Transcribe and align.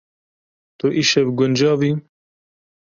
Tu 0.77 0.87
îşev 0.99 1.27
guncav 1.37 1.81
î? 1.89 1.91